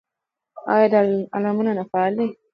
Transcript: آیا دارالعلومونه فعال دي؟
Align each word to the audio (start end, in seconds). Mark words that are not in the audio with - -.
آیا 0.73 0.87
دارالعلومونه 0.93 1.83
فعال 1.91 2.13
دي؟ 2.19 2.27